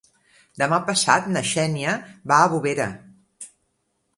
Demà 0.61 0.77
passat 0.87 1.27
na 1.35 1.43
Xènia 1.49 1.93
va 2.33 2.41
a 2.41 2.49
Bovera. 2.55 2.89